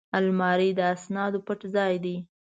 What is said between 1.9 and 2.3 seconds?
دی